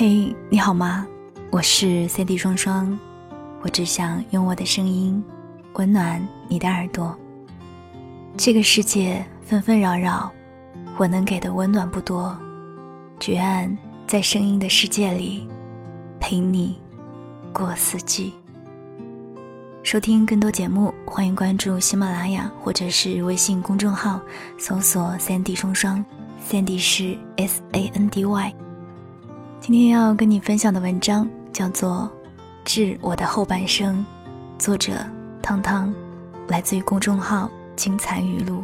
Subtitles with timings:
[0.00, 1.04] 嘿，你好吗？
[1.50, 2.96] 我是 CD 双双，
[3.62, 5.20] 我只想用我的声音
[5.72, 7.18] 温暖你的耳朵。
[8.36, 10.30] 这个世界纷纷扰扰，
[10.98, 12.38] 我能给的温暖不多，
[13.18, 13.76] 只愿
[14.06, 15.48] 在声音的世界里
[16.20, 16.78] 陪你
[17.52, 18.32] 过四季。
[19.82, 24.20] 收听更多节目，欢迎关注喜马拉雅或者是微信公众号，
[24.60, 26.04] 搜索 “Sandy 双双
[26.48, 28.54] ”，Sandy 是 S A N D Y。
[29.60, 32.10] 今天要跟你分享的文章叫做
[32.64, 33.96] 《致我的后半生》，
[34.62, 34.92] 作者
[35.42, 35.92] 汤汤，
[36.46, 38.62] 来自于公众号“精彩语录”。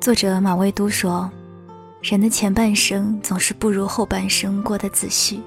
[0.00, 1.30] 作者马未都说
[2.02, 5.42] ：“人的前半生总是不如后半生过得仔细。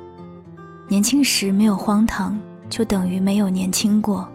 [0.88, 4.26] 年轻时没有荒唐，就等于没有年轻过；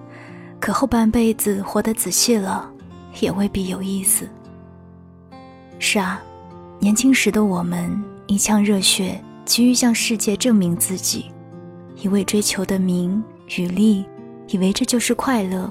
[0.61, 2.71] 可后半辈子活得仔细了，
[3.21, 4.29] 也未必有意思。”
[5.87, 6.19] 是啊，
[6.79, 11.27] 年轻时的我们一腔热血，急于向世界证明自己，
[12.01, 13.23] 一味追求的名
[13.59, 14.03] 与利，
[14.49, 15.71] 以为这就是快乐，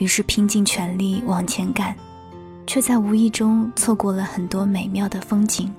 [0.00, 1.94] 于是拼尽全力往前赶，
[2.66, 5.72] 却在无意中错过了很多美妙的风景。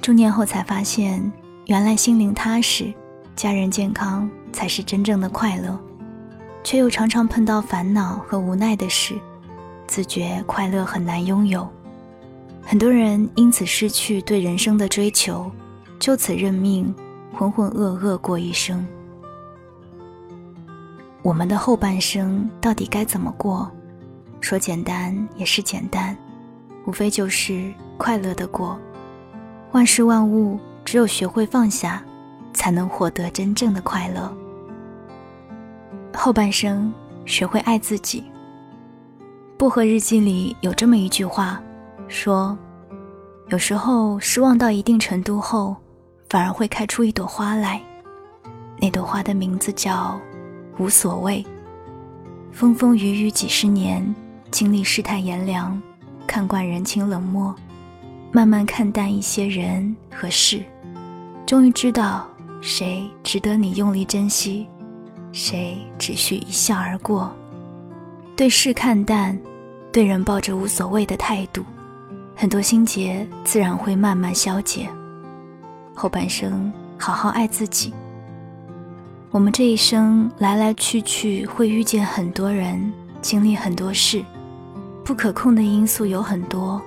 [0.00, 1.20] 中年后才发现，
[1.66, 2.94] 原来心灵踏实、
[3.34, 5.76] 家人健康才是真正的快乐，
[6.62, 9.18] 却又常常碰到烦恼和无奈的事。
[9.86, 11.66] 自觉快乐很难拥有，
[12.62, 15.50] 很多人因此失去对人生的追求，
[15.98, 16.94] 就此认命，
[17.32, 18.86] 浑浑噩噩过一生。
[21.22, 23.70] 我们的后半生到底该怎么过？
[24.40, 26.16] 说简单也是简单，
[26.86, 28.78] 无非就是快乐的过。
[29.72, 32.04] 万事万物，只有学会放下，
[32.52, 34.32] 才能获得真正的快乐。
[36.14, 36.92] 后半生，
[37.24, 38.24] 学会爱自己。
[39.58, 41.58] 薄荷日记里有这么一句话，
[42.08, 42.56] 说
[43.48, 45.74] ：“有时候失望到一定程度后，
[46.28, 47.80] 反而会开出一朵花来。
[48.78, 50.20] 那朵花的名字叫
[50.76, 51.42] 无所谓。
[52.52, 54.14] 风风雨雨几十年，
[54.50, 55.80] 经历世态炎凉，
[56.26, 57.54] 看惯人情冷漠，
[58.32, 60.62] 慢慢看淡一些人和事，
[61.46, 62.28] 终于知道
[62.60, 64.68] 谁值得你用力珍惜，
[65.32, 67.34] 谁只需一笑而过。”
[68.36, 69.36] 对事看淡，
[69.90, 71.64] 对人抱着无所谓的态度，
[72.34, 74.86] 很多心结自然会慢慢消解。
[75.94, 77.94] 后半生好好爱自己。
[79.30, 82.92] 我们这一生来来去去，会遇见很多人，
[83.22, 84.22] 经历很多事，
[85.02, 86.78] 不可控的因素有很多，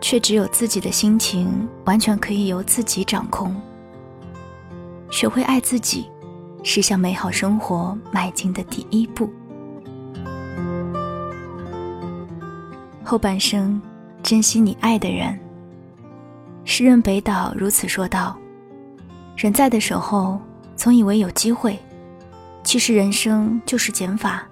[0.00, 3.54] 却只有自己的心情完全可以由自己掌控。
[5.12, 6.06] 学会爱自己，
[6.64, 9.32] 是向美好生活迈进的第一步。
[13.04, 13.80] 后半生，
[14.22, 15.38] 珍惜你爱的人。
[16.64, 18.38] 诗人北岛如此说道
[19.36, 20.40] ：“人在的时候，
[20.76, 21.78] 总以为有机会，
[22.62, 24.46] 其实人生就是减法，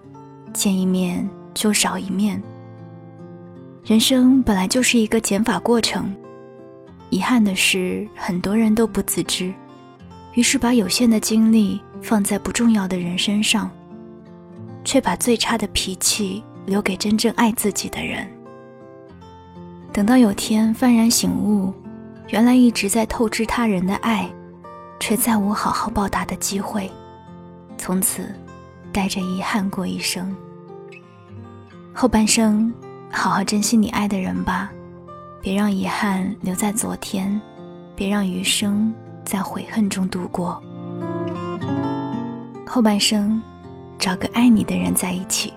[0.52, 2.42] 见一面就少一面。
[3.84, 6.12] 人生本来就是一个减法过程。
[7.08, 9.54] 遗憾的是，很多人都不自知，
[10.34, 13.70] 于是把有限的精力放在不重要的人身上，
[14.84, 18.28] 却把最差的脾气留给真正爱自己的人。”
[19.92, 21.74] 等到有天幡然醒悟，
[22.28, 24.30] 原来一直在透支他人的爱，
[25.00, 26.90] 却再无好好报答的机会，
[27.76, 28.32] 从此
[28.92, 30.34] 带着遗憾过一生。
[31.92, 32.72] 后半生，
[33.10, 34.70] 好好珍惜你爱的人吧，
[35.42, 37.40] 别让遗憾留在昨天，
[37.96, 40.62] 别让余生在悔恨中度过。
[42.64, 43.42] 后半生，
[43.98, 45.52] 找个爱你的人在一起。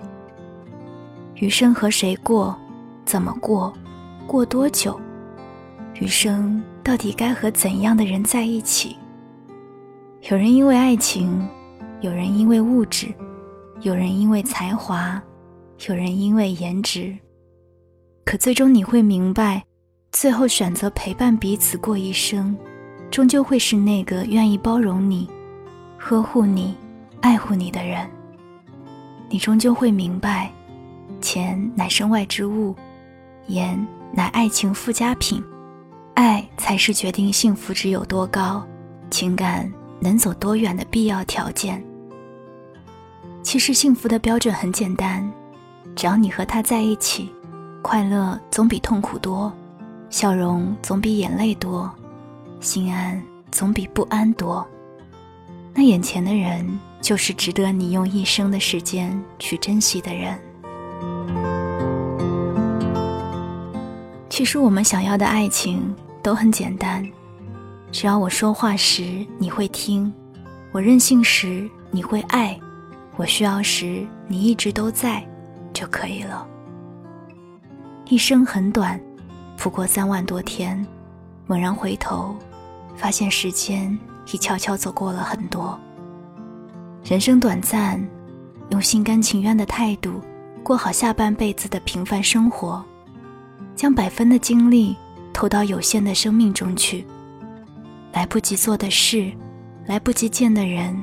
[1.36, 2.58] 余生和谁过，
[3.04, 3.72] 怎么过？
[4.26, 5.00] 过多久？
[6.00, 8.96] 余生到底该和怎样的人在一起？
[10.30, 11.46] 有人因为爱情，
[12.00, 13.14] 有人因为物质，
[13.82, 15.22] 有人因为才华，
[15.88, 17.16] 有人因为颜值。
[18.24, 19.62] 可最终你会明白，
[20.10, 22.56] 最后选择陪伴彼此过一生，
[23.10, 25.28] 终究会是那个愿意包容你、
[25.98, 26.74] 呵护你、
[27.20, 28.08] 爱护你的人。
[29.28, 30.50] 你终究会明白，
[31.20, 32.74] 钱乃身外之物，
[33.46, 33.86] 颜。
[34.16, 35.42] 乃爱情附加品，
[36.14, 38.64] 爱才是决定幸福值有多高、
[39.10, 39.68] 情感
[39.98, 41.82] 能走多远的必要条件。
[43.42, 45.28] 其实幸福的标准很简单，
[45.96, 47.28] 只要你和他在一起，
[47.82, 49.52] 快乐总比痛苦多，
[50.08, 51.90] 笑容总比眼泪多，
[52.60, 53.20] 心安
[53.50, 54.64] 总比不安多。
[55.74, 60.38] 那眼前的人，就是值得你用一生的时间去珍惜的人。
[64.34, 67.08] 其实我们想要的爱情都很简单，
[67.92, 70.12] 只要我说话时你会听，
[70.72, 72.58] 我任性时你会爱，
[73.14, 75.24] 我需要时你一直都在，
[75.72, 76.44] 就可以了。
[78.06, 79.00] 一生很短，
[79.56, 80.84] 不过三万多天，
[81.46, 82.34] 猛然回头，
[82.96, 83.96] 发现时间
[84.32, 85.78] 已悄悄走过了很多。
[87.04, 88.04] 人生短暂，
[88.70, 90.20] 用心甘情愿的态度
[90.64, 92.84] 过好下半辈子的平凡生活。
[93.74, 94.96] 将百分的精力
[95.32, 97.04] 投到有限的生命中去，
[98.12, 99.32] 来不及做的事，
[99.86, 100.96] 来不及见的人，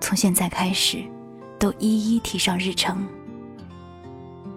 [0.00, 1.02] 从现在开始，
[1.58, 3.06] 都一一提上日程。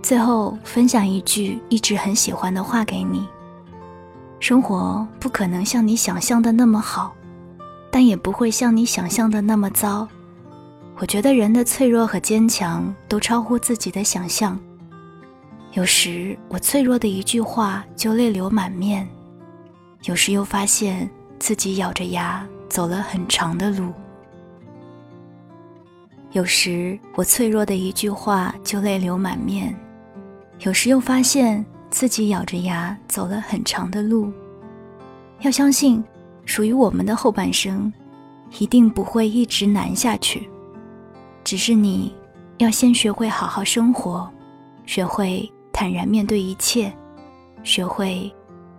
[0.01, 3.27] 最后分享一句一直很喜欢的话给你：
[4.39, 7.13] 生活不可能像你想象的那么好，
[7.91, 10.07] 但也不会像你想象的那么糟。
[10.97, 14.59] 我觉得人的脆弱和坚强都超乎自己的想象。
[15.73, 19.07] 有时我脆弱的一句话就泪流满面，
[20.03, 21.09] 有时又发现
[21.39, 23.93] 自己咬着牙走了很长的路。
[26.33, 29.73] 有时我脆弱的一句话就泪流满面，
[30.59, 34.29] 有时又发现自己咬着牙走了很长的路。
[35.39, 36.03] 要相信，
[36.45, 37.91] 属于我们的后半生，
[38.59, 40.49] 一定不会一直难下去，
[41.45, 42.13] 只是你
[42.57, 44.29] 要先学会好好生活，
[44.85, 45.49] 学会。
[45.81, 46.93] 坦然面对一切，
[47.63, 48.31] 学会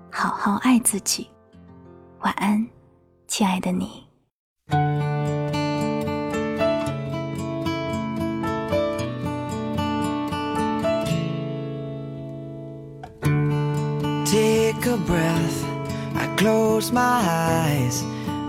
[0.08, 1.28] 好好爱自己。
[2.20, 2.64] 晚安，
[3.26, 4.06] 亲爱的你。
[14.24, 15.64] Take a breath,
[16.14, 18.04] I close my eyes.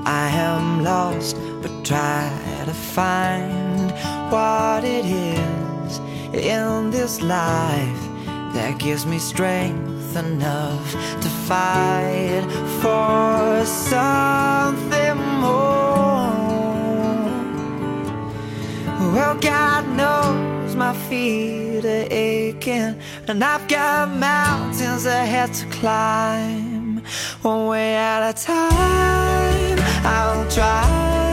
[0.05, 2.29] I am lost, but try
[2.65, 3.91] to find
[4.29, 6.00] what it is
[6.35, 8.12] in this life
[8.53, 10.91] that gives me strength enough
[11.21, 12.44] to fight
[12.81, 15.83] for something more.
[19.13, 22.95] Well, God knows my feet are aching,
[23.27, 27.03] and I've got mountains ahead to climb.
[27.41, 31.32] One way at a time, I'll try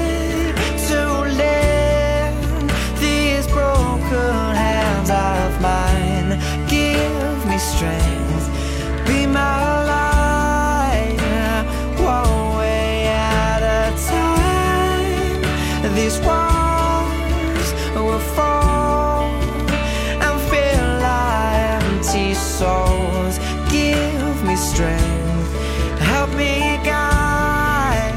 [22.10, 23.38] empty souls.
[23.70, 28.16] Give me strength, help me guide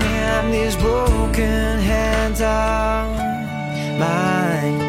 [0.52, 3.18] these broken hands of
[4.00, 4.80] mine.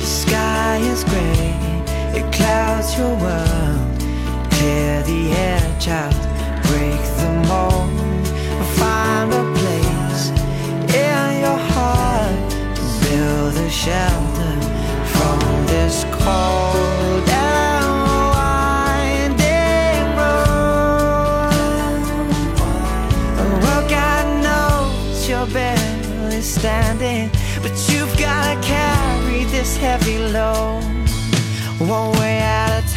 [0.00, 1.54] The Sky is gray,
[2.18, 4.00] it clouds your world.
[4.50, 6.14] Clear the air, child,
[6.64, 8.05] break the mold.
[25.52, 27.30] Barely standing,
[27.62, 30.82] but you've gotta carry this heavy load
[31.78, 32.95] one way at a time.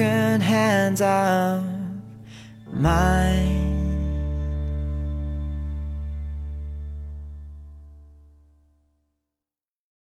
[0.00, 1.62] Broken hands of
[2.72, 3.49] mine.